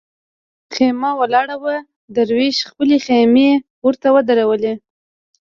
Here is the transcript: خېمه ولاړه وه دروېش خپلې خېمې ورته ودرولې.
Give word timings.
خېمه 0.73 1.11
ولاړه 1.19 1.55
وه 1.63 1.75
دروېش 2.15 2.57
خپلې 2.69 2.97
خېمې 3.05 3.49
ورته 3.85 4.07
ودرولې. 4.15 4.73